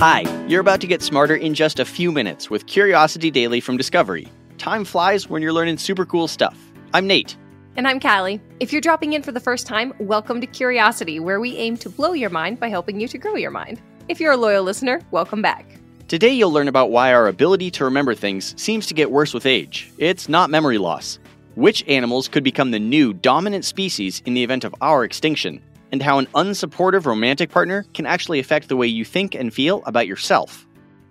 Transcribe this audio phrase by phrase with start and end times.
[0.00, 3.76] Hi, you're about to get smarter in just a few minutes with Curiosity Daily from
[3.76, 4.28] Discovery.
[4.56, 6.56] Time flies when you're learning super cool stuff.
[6.94, 7.36] I'm Nate.
[7.74, 8.40] And I'm Callie.
[8.60, 11.90] If you're dropping in for the first time, welcome to Curiosity, where we aim to
[11.90, 13.82] blow your mind by helping you to grow your mind.
[14.06, 15.66] If you're a loyal listener, welcome back.
[16.06, 19.46] Today you'll learn about why our ability to remember things seems to get worse with
[19.46, 19.90] age.
[19.98, 21.18] It's not memory loss.
[21.56, 25.60] Which animals could become the new dominant species in the event of our extinction?
[25.92, 29.82] And how an unsupportive romantic partner can actually affect the way you think and feel
[29.86, 30.66] about yourself.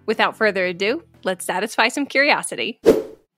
[0.06, 2.80] Without further ado, let's satisfy some curiosity.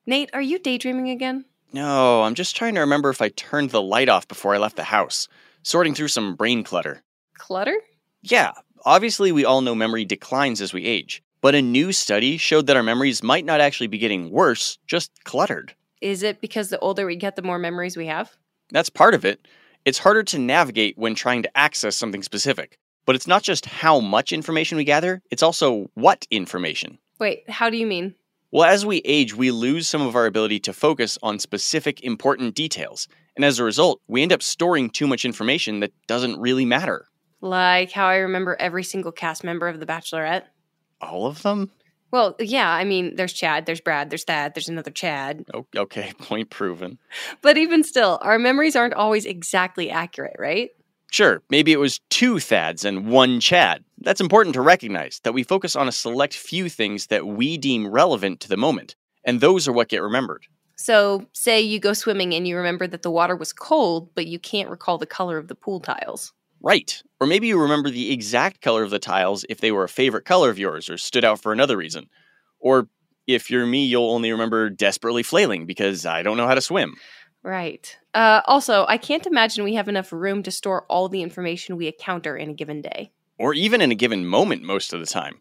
[0.06, 1.46] Nate, are you daydreaming again?
[1.72, 4.76] No, I'm just trying to remember if I turned the light off before I left
[4.76, 5.28] the house,
[5.64, 7.04] sorting through some brain clutter.
[7.38, 7.78] Clutter?
[8.22, 8.54] Yeah,
[8.86, 12.76] obviously we all know memory declines as we age, but a new study showed that
[12.76, 15.76] our memories might not actually be getting worse, just cluttered.
[16.02, 18.36] Is it because the older we get, the more memories we have?
[18.72, 19.48] That's part of it.
[19.90, 22.78] It's harder to navigate when trying to access something specific.
[23.08, 27.00] But it's not just how much information we gather, it's also what information.
[27.20, 28.14] Wait, how do you mean?
[28.52, 32.54] Well, as we age, we lose some of our ability to focus on specific important
[32.54, 33.08] details.
[33.36, 37.08] And as a result, we end up storing too much information that doesn't really matter.
[37.42, 40.44] Like how I remember every single cast member of The Bachelorette?
[41.02, 41.72] All of them?
[42.12, 45.46] Well, yeah, I mean, there's Chad, there's Brad, there's Thad, there's another Chad.
[45.54, 46.98] Oh, okay, point proven.
[47.42, 50.72] But even still, our memories aren't always exactly accurate, right?
[51.12, 53.84] Sure, maybe it was two Thads and one Chad.
[54.00, 57.88] That's important to recognize that we focus on a select few things that we deem
[57.88, 60.46] relevant to the moment, and those are what get remembered.
[60.76, 64.40] So, say you go swimming and you remember that the water was cold, but you
[64.40, 66.32] can't recall the color of the pool tiles.
[66.62, 67.02] Right.
[67.20, 70.26] Or maybe you remember the exact color of the tiles if they were a favorite
[70.26, 72.10] color of yours or stood out for another reason.
[72.60, 72.90] Or
[73.28, 76.96] if you're me, you'll only remember desperately flailing because I don't know how to swim.
[77.44, 77.98] Right.
[78.14, 81.88] Uh, also, I can't imagine we have enough room to store all the information we
[81.88, 83.12] encounter in a given day.
[83.38, 85.40] Or even in a given moment most of the time.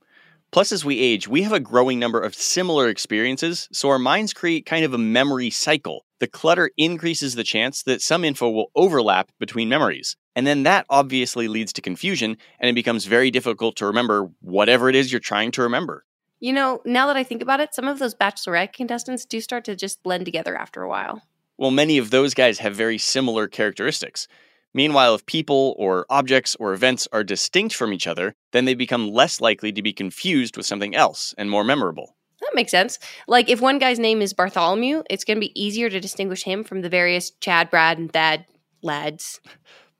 [0.51, 4.33] Plus, as we age, we have a growing number of similar experiences, so our minds
[4.33, 6.07] create kind of a memory cycle.
[6.21, 10.17] The clutter increases the chance that some info will overlap between memories.
[10.38, 14.88] And then that obviously leads to confusion, and it becomes very difficult to remember whatever
[14.88, 16.04] it is you're trying to remember.
[16.38, 19.65] You know, now that I think about it, some of those bachelorette contestants do start
[19.65, 21.22] to just blend together after a while.
[21.56, 24.28] Well, many of those guys have very similar characteristics.
[24.72, 29.10] Meanwhile, if people or objects or events are distinct from each other, then they become
[29.10, 32.15] less likely to be confused with something else and more memorable.
[32.43, 33.00] That makes sense.
[33.27, 36.62] Like if one guy's name is Bartholomew, it's going to be easier to distinguish him
[36.62, 38.44] from the various Chad, Brad, and Thad
[38.82, 39.41] lads.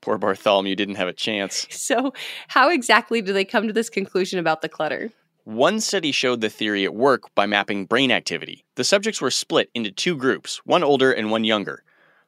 [0.01, 1.67] Poor Bartholomew didn't have a chance.
[1.69, 2.13] So,
[2.49, 5.11] how exactly do they come to this conclusion about the clutter?
[5.43, 8.63] One study showed the theory at work by mapping brain activity.
[8.75, 11.83] The subjects were split into two groups, one older and one younger.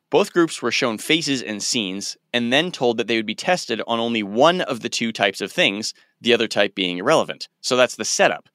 [0.10, 3.82] Both groups were shown faces and scenes, and then told that they would be tested
[3.86, 7.48] on only one of the two types of things, the other type being irrelevant.
[7.62, 8.50] So that's the setup.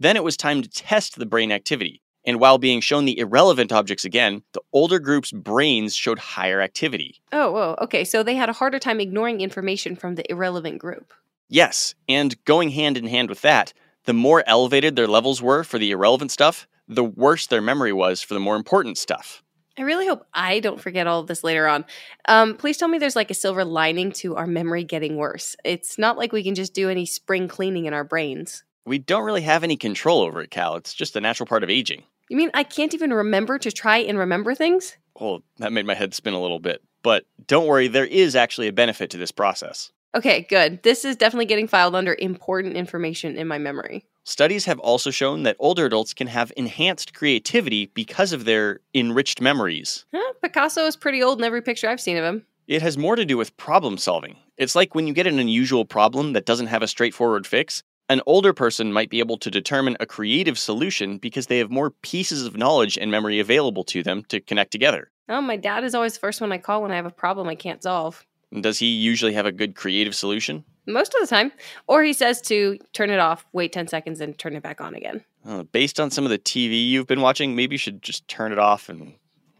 [0.00, 2.02] Then it was time to test the brain activity.
[2.24, 7.20] And while being shown the irrelevant objects again, the older group's brains showed higher activity.
[7.32, 7.76] Oh, whoa.
[7.82, 11.12] Okay, so they had a harder time ignoring information from the irrelevant group.
[11.48, 13.72] Yes, and going hand in hand with that,
[14.04, 18.22] the more elevated their levels were for the irrelevant stuff, the worse their memory was
[18.22, 19.42] for the more important stuff.
[19.78, 21.84] I really hope I don't forget all of this later on.
[22.26, 25.54] Um, please tell me there's like a silver lining to our memory getting worse.
[25.64, 28.64] It's not like we can just do any spring cleaning in our brains.
[28.88, 30.76] We don't really have any control over it, Cal.
[30.76, 32.04] It's just a natural part of aging.
[32.30, 34.96] You mean I can't even remember to try and remember things?
[35.20, 36.82] Well, that made my head spin a little bit.
[37.02, 39.92] But don't worry, there is actually a benefit to this process.
[40.14, 40.82] Okay, good.
[40.84, 44.06] This is definitely getting filed under important information in my memory.
[44.24, 49.42] Studies have also shown that older adults can have enhanced creativity because of their enriched
[49.42, 50.06] memories.
[50.14, 52.46] Huh, Picasso is pretty old in every picture I've seen of him.
[52.66, 54.36] It has more to do with problem solving.
[54.56, 58.22] It's like when you get an unusual problem that doesn't have a straightforward fix, an
[58.26, 62.46] older person might be able to determine a creative solution because they have more pieces
[62.46, 65.10] of knowledge and memory available to them to connect together.
[65.28, 67.48] Oh, my dad is always the first one I call when I have a problem
[67.48, 68.24] I can't solve.
[68.60, 70.64] Does he usually have a good creative solution?
[70.86, 71.52] Most of the time.
[71.86, 74.94] Or he says to turn it off, wait 10 seconds, and turn it back on
[74.94, 75.22] again.
[75.46, 78.52] Uh, based on some of the TV you've been watching, maybe you should just turn
[78.52, 79.14] it off and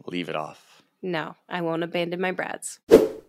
[0.06, 0.82] leave it off.
[1.02, 2.80] No, I won't abandon my brads.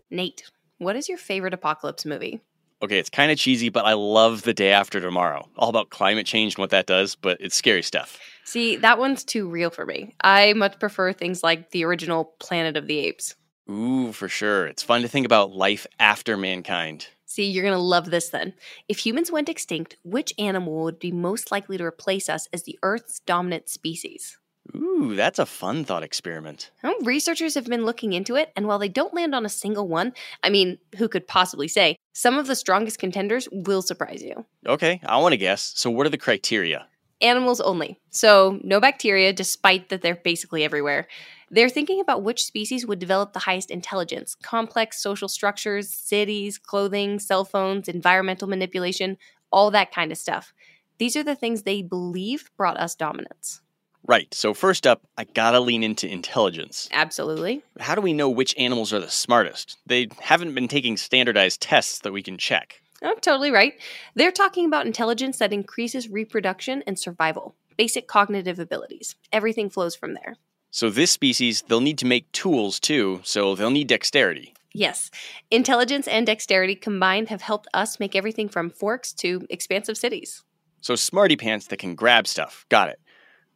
[0.10, 0.44] Nate,
[0.78, 2.40] what is your favorite apocalypse movie?
[2.82, 5.50] Okay, it's kind of cheesy, but I love The Day After Tomorrow.
[5.58, 8.18] All about climate change and what that does, but it's scary stuff.
[8.46, 10.16] See, that one's too real for me.
[10.22, 13.36] I much prefer things like the original Planet of the Apes.
[13.70, 14.66] Ooh, for sure.
[14.66, 17.08] It's fun to think about life after mankind.
[17.26, 18.54] See, you're going to love this then.
[18.88, 22.80] If humans went extinct, which animal would be most likely to replace us as the
[22.82, 24.38] Earth's dominant species?
[24.76, 26.72] Ooh, that's a fun thought experiment.
[26.84, 29.88] Well, researchers have been looking into it, and while they don't land on a single
[29.88, 34.46] one, I mean, who could possibly say, some of the strongest contenders will surprise you.
[34.66, 35.74] Okay, I want to guess.
[35.76, 36.88] So, what are the criteria?
[37.22, 38.00] Animals only.
[38.10, 41.08] So, no bacteria, despite that they're basically everywhere.
[41.52, 47.20] They're thinking about which species would develop the highest intelligence complex social structures, cities, clothing,
[47.20, 49.18] cell phones, environmental manipulation,
[49.52, 50.54] all that kind of stuff.
[51.00, 53.62] These are the things they believe brought us dominance.
[54.08, 54.34] Right.
[54.34, 56.90] So, first up, I gotta lean into intelligence.
[56.92, 57.62] Absolutely.
[57.80, 59.78] How do we know which animals are the smartest?
[59.86, 62.82] They haven't been taking standardized tests that we can check.
[63.02, 63.74] Oh, totally right.
[64.16, 69.16] They're talking about intelligence that increases reproduction and survival, basic cognitive abilities.
[69.32, 70.36] Everything flows from there.
[70.72, 74.54] So, this species, they'll need to make tools too, so they'll need dexterity.
[74.74, 75.10] Yes,
[75.50, 80.44] intelligence and dexterity combined have helped us make everything from forks to expansive cities.
[80.82, 82.66] So, smarty pants that can grab stuff.
[82.70, 83.00] Got it.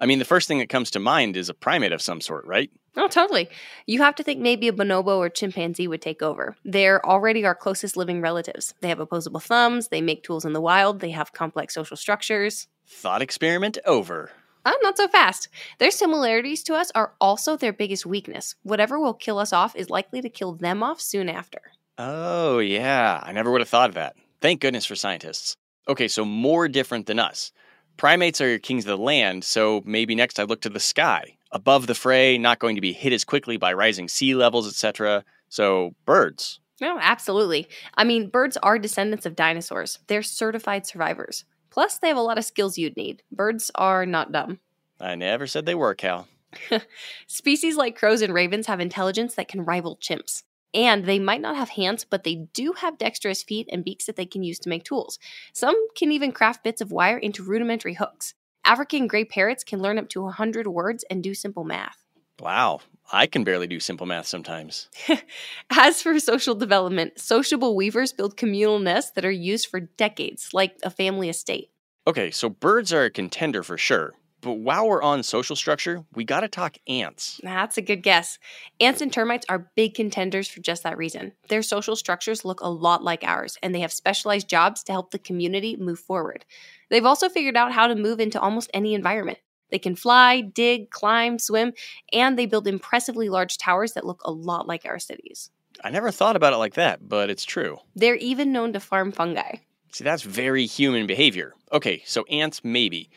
[0.03, 2.45] I mean, the first thing that comes to mind is a primate of some sort,
[2.45, 2.69] right?
[2.97, 3.47] Oh, totally.
[3.88, 6.57] You have to think maybe a bonobo or chimpanzee would take over.
[6.65, 8.73] They're already our closest living relatives.
[8.81, 12.67] They have opposable thumbs, they make tools in the wild, they have complex social structures.
[12.85, 14.31] Thought experiment over.
[14.65, 15.47] Oh, not so fast.
[15.79, 18.55] Their similarities to us are also their biggest weakness.
[18.63, 21.61] Whatever will kill us off is likely to kill them off soon after.
[21.97, 23.21] Oh, yeah.
[23.23, 24.17] I never would have thought of that.
[24.41, 25.55] Thank goodness for scientists.
[25.88, 27.53] Okay, so more different than us.
[27.97, 31.37] Primates are your kings of the land, so maybe next I look to the sky.
[31.51, 35.23] Above the fray, not going to be hit as quickly by rising sea levels, etc.
[35.49, 36.59] So, birds.
[36.81, 37.67] No, absolutely.
[37.95, 39.99] I mean, birds are descendants of dinosaurs.
[40.07, 41.45] They're certified survivors.
[41.69, 43.23] Plus, they have a lot of skills you'd need.
[43.31, 44.59] Birds are not dumb.
[44.99, 46.27] I never said they were, Cal.
[47.27, 50.43] Species like crows and ravens have intelligence that can rival chimps.
[50.73, 54.15] And they might not have hands, but they do have dexterous feet and beaks that
[54.15, 55.19] they can use to make tools.
[55.53, 58.33] Some can even craft bits of wire into rudimentary hooks.
[58.65, 62.03] African gray parrots can learn up to 100 words and do simple math.
[62.39, 62.79] Wow,
[63.11, 64.89] I can barely do simple math sometimes.
[65.69, 70.77] As for social development, sociable weavers build communal nests that are used for decades, like
[70.83, 71.69] a family estate.
[72.07, 74.13] Okay, so birds are a contender for sure.
[74.43, 77.39] But while we're on social structure, we gotta talk ants.
[77.41, 78.37] That's a good guess.
[78.81, 81.31] Ants and termites are big contenders for just that reason.
[81.47, 85.11] Their social structures look a lot like ours, and they have specialized jobs to help
[85.11, 86.43] the community move forward.
[86.89, 89.39] They've also figured out how to move into almost any environment.
[89.71, 91.73] They can fly, dig, climb, swim,
[92.11, 95.49] and they build impressively large towers that look a lot like our cities.
[95.83, 97.79] I never thought about it like that, but it's true.
[97.95, 99.55] They're even known to farm fungi.
[99.91, 101.53] See, that's very human behavior.
[101.71, 103.09] Okay, so ants, maybe.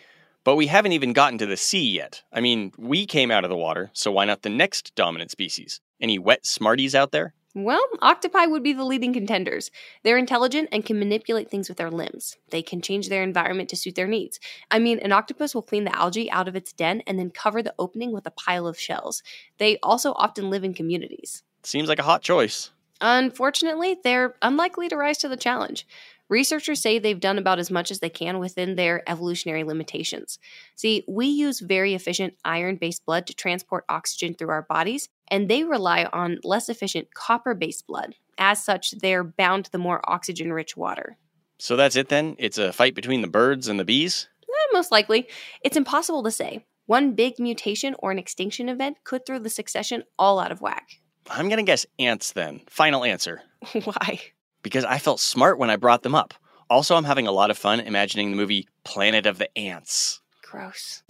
[0.47, 2.23] But we haven't even gotten to the sea yet.
[2.33, 5.81] I mean, we came out of the water, so why not the next dominant species?
[6.01, 7.35] Any wet smarties out there?
[7.57, 9.73] Well, octopi would be the leading contenders.
[10.05, 12.37] They're intelligent and can manipulate things with their limbs.
[12.51, 14.39] They can change their environment to suit their needs.
[14.71, 17.61] I mean, an octopus will clean the algae out of its den and then cover
[17.61, 19.25] the opening with a pile of shells.
[19.59, 21.43] They also often live in communities.
[21.65, 22.71] Seems like a hot choice.
[23.01, 25.87] Unfortunately, they're unlikely to rise to the challenge.
[26.29, 30.39] Researchers say they've done about as much as they can within their evolutionary limitations.
[30.75, 35.49] See, we use very efficient iron based blood to transport oxygen through our bodies, and
[35.49, 38.15] they rely on less efficient copper based blood.
[38.39, 41.17] As such, they're bound to the more oxygen rich water.
[41.59, 42.37] So that's it then?
[42.39, 44.29] It's a fight between the birds and the bees?
[44.43, 45.29] Eh, most likely.
[45.63, 46.67] It's impossible to say.
[46.87, 51.01] One big mutation or an extinction event could throw the succession all out of whack.
[51.29, 52.61] I'm gonna guess ants then.
[52.69, 53.43] Final answer.
[53.85, 54.21] Why?
[54.67, 56.35] Because I felt smart when I brought them up.
[56.69, 60.21] Also, I'm having a lot of fun imagining the movie Planet of the Ants.
[60.43, 61.05] Gross.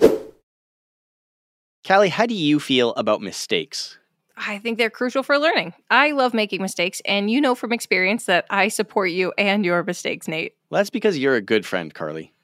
[1.88, 3.96] Callie, how do you feel about mistakes?
[4.36, 5.72] I think they're crucial for learning.
[5.90, 9.82] I love making mistakes, and you know from experience that I support you and your
[9.82, 10.54] mistakes, Nate.
[10.68, 12.34] Well, that's because you're a good friend, Carly.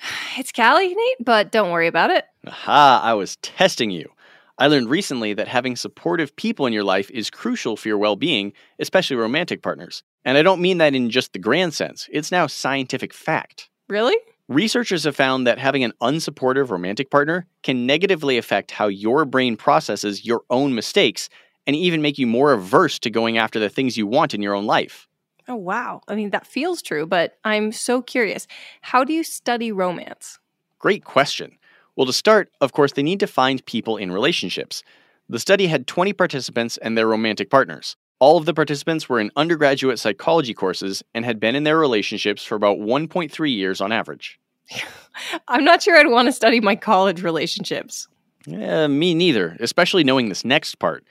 [0.36, 2.26] It's Callie, Nate, but don't worry about it.
[2.46, 4.12] Aha, I was testing you.
[4.60, 8.16] I learned recently that having supportive people in your life is crucial for your well
[8.16, 10.02] being, especially romantic partners.
[10.24, 13.70] And I don't mean that in just the grand sense, it's now scientific fact.
[13.88, 14.16] Really?
[14.48, 19.56] Researchers have found that having an unsupportive romantic partner can negatively affect how your brain
[19.56, 21.28] processes your own mistakes
[21.66, 24.54] and even make you more averse to going after the things you want in your
[24.54, 25.06] own life.
[25.46, 26.00] Oh, wow.
[26.08, 28.46] I mean, that feels true, but I'm so curious.
[28.82, 30.38] How do you study romance?
[30.78, 31.58] Great question.
[31.98, 34.84] Well, to start, of course, they need to find people in relationships.
[35.28, 37.96] The study had 20 participants and their romantic partners.
[38.20, 42.44] All of the participants were in undergraduate psychology courses and had been in their relationships
[42.44, 44.38] for about 1.3 years on average.
[45.48, 48.06] I'm not sure I'd want to study my college relationships.
[48.46, 51.02] Yeah, me neither, especially knowing this next part.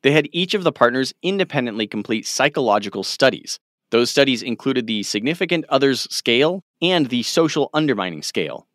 [0.00, 3.58] They had each of the partners independently complete psychological studies.
[3.90, 8.66] Those studies included the significant others scale and the social undermining scale.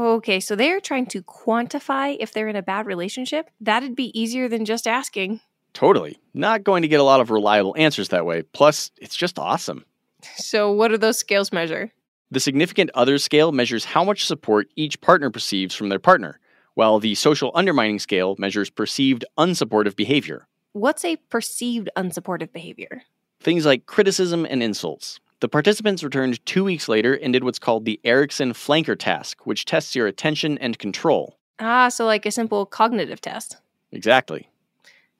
[0.00, 3.50] Okay, so they're trying to quantify if they're in a bad relationship?
[3.60, 5.40] That'd be easier than just asking.
[5.74, 6.16] Totally.
[6.32, 8.40] Not going to get a lot of reliable answers that way.
[8.40, 9.84] Plus, it's just awesome.
[10.36, 11.92] So, what do those scales measure?
[12.30, 16.38] The significant others scale measures how much support each partner perceives from their partner,
[16.74, 20.46] while the social undermining scale measures perceived unsupportive behavior.
[20.72, 23.02] What's a perceived unsupportive behavior?
[23.40, 25.20] Things like criticism and insults.
[25.40, 29.64] The participants returned two weeks later and did what's called the Eriksen Flanker task, which
[29.64, 31.38] tests your attention and control.
[31.58, 33.56] Ah, so like a simple cognitive test.
[33.90, 34.48] Exactly.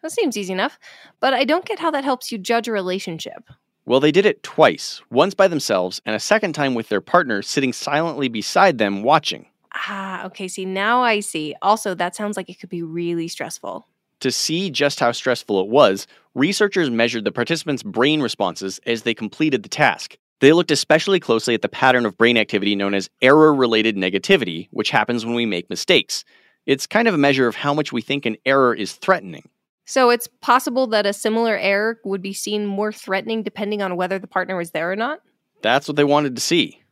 [0.03, 0.79] That seems easy enough.
[1.21, 3.49] But I don't get how that helps you judge a relationship.
[3.87, 7.41] Well, they did it twice once by themselves, and a second time with their partner
[7.41, 9.47] sitting silently beside them watching.
[9.75, 10.49] Ah, okay.
[10.49, 11.55] See, now I see.
[11.63, 13.87] Also, that sounds like it could be really stressful.
[14.21, 19.15] To see just how stressful it was, researchers measured the participants' brain responses as they
[19.15, 20.17] completed the task.
[20.41, 24.69] They looked especially closely at the pattern of brain activity known as error related negativity,
[24.71, 26.25] which happens when we make mistakes.
[26.67, 29.49] It's kind of a measure of how much we think an error is threatening.
[29.87, 34.19] So it's possible that a similar error would be seen more threatening depending on whether
[34.19, 35.21] the partner was there or not?
[35.63, 36.83] That's what they wanted to see.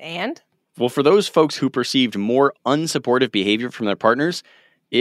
[0.00, 0.40] And?
[0.78, 4.42] Well, for those folks who perceived more unsupportive behavior from their partners,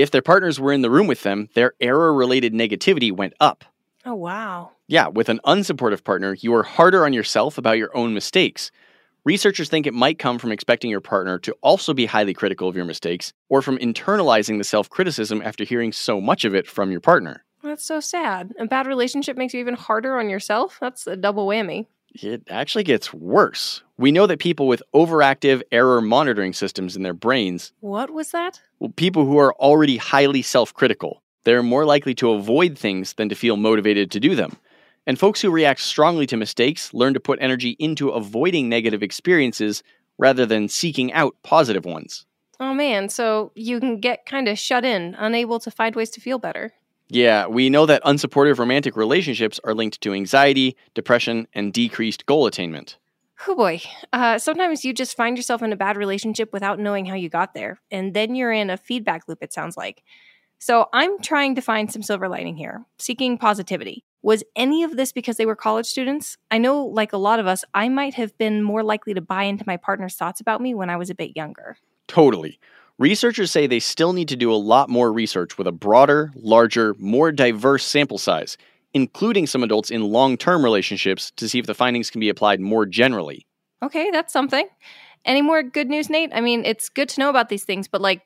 [0.02, 3.64] if their partners were in the room with them, their error related negativity went up.
[4.06, 4.72] Oh, wow.
[4.88, 8.72] Yeah, with an unsupportive partner, you are harder on yourself about your own mistakes.
[9.24, 12.76] Researchers think it might come from expecting your partner to also be highly critical of
[12.76, 16.92] your mistakes, or from internalizing the self criticism after hearing so much of it from
[16.92, 17.46] your partner.
[17.64, 18.54] That's so sad.
[18.60, 20.78] A bad relationship makes you even harder on yourself?
[20.82, 21.88] That's a double whammy.
[22.13, 23.82] It actually gets worse.
[23.98, 28.62] We know that people with overactive error monitoring systems in their brains, What was that?
[28.79, 33.29] well, people who are already highly self critical, they're more likely to avoid things than
[33.29, 34.58] to feel motivated to do them.
[35.05, 39.84] And folks who react strongly to mistakes learn to put energy into avoiding negative experiences
[40.17, 42.25] rather than seeking out positive ones.
[42.60, 46.22] Oh man, so you can get kind of shut in, unable to find ways to
[46.22, 46.74] feel better.
[47.13, 52.48] Yeah, we know that unsupportive romantic relationships are linked to anxiety, depression, and decreased goal
[52.48, 52.98] attainment.
[53.48, 53.82] Oh boy.
[54.12, 57.53] Uh, sometimes you just find yourself in a bad relationship without knowing how you got
[57.53, 60.01] there, and then you're in a feedback loop, it sounds like.
[60.58, 64.03] So I'm trying to find some silver lining here, seeking positivity.
[64.24, 66.38] Was any of this because they were college students?
[66.50, 69.43] I know, like a lot of us, I might have been more likely to buy
[69.43, 71.77] into my partner's thoughts about me when I was a bit younger.
[72.08, 72.60] Totally.
[73.00, 76.94] Researchers say they still need to do a lot more research with a broader, larger,
[77.00, 78.56] more diverse sample size,
[78.94, 82.62] including some adults in long term relationships to see if the findings can be applied
[82.62, 83.48] more generally.
[83.82, 84.68] Okay, that's something.
[85.26, 86.30] Any more good news, Nate?
[86.36, 88.22] I mean, it's good to know about these things, but like,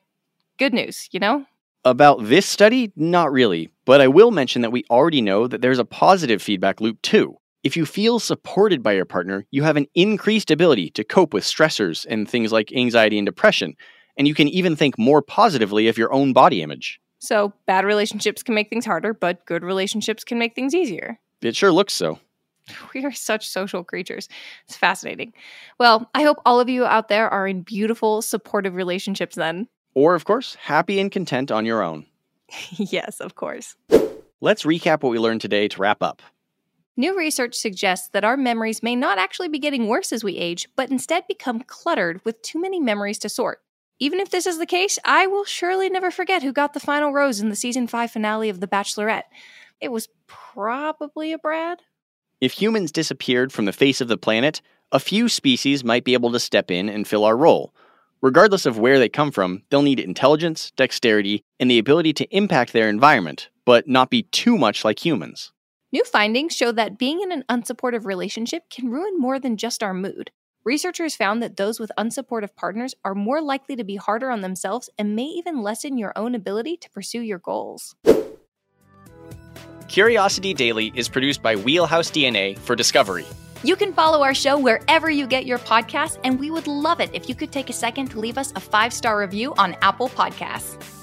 [0.58, 1.46] good news, you know?
[1.84, 5.78] About this study, not really, but I will mention that we already know that there's
[5.78, 7.36] a positive feedback loop too.
[7.64, 11.44] If you feel supported by your partner, you have an increased ability to cope with
[11.44, 13.74] stressors and things like anxiety and depression,
[14.18, 17.00] and you can even think more positively of your own body image.
[17.20, 21.18] So, bad relationships can make things harder, but good relationships can make things easier.
[21.40, 22.18] It sure looks so.
[22.94, 24.28] We are such social creatures.
[24.66, 25.32] It's fascinating.
[25.78, 29.68] Well, I hope all of you out there are in beautiful, supportive relationships then.
[29.94, 32.04] Or, of course, happy and content on your own.
[32.72, 33.74] yes, of course.
[34.40, 36.22] Let's recap what we learned today to wrap up.
[36.96, 40.68] New research suggests that our memories may not actually be getting worse as we age,
[40.76, 43.60] but instead become cluttered with too many memories to sort.
[44.00, 47.12] Even if this is the case, I will surely never forget who got the final
[47.12, 49.24] rose in the season 5 finale of The Bachelorette.
[49.80, 51.80] It was probably a Brad.
[52.40, 54.60] If humans disappeared from the face of the planet,
[54.92, 57.74] a few species might be able to step in and fill our role.
[58.22, 62.72] Regardless of where they come from, they'll need intelligence, dexterity, and the ability to impact
[62.72, 65.52] their environment, but not be too much like humans.
[65.90, 69.94] New findings show that being in an unsupportive relationship can ruin more than just our
[69.94, 70.30] mood.
[70.68, 74.90] Researchers found that those with unsupportive partners are more likely to be harder on themselves
[74.98, 77.96] and may even lessen your own ability to pursue your goals.
[79.88, 83.24] Curiosity Daily is produced by Wheelhouse DNA for Discovery.
[83.62, 87.08] You can follow our show wherever you get your podcasts, and we would love it
[87.14, 90.10] if you could take a second to leave us a five star review on Apple
[90.10, 90.97] Podcasts.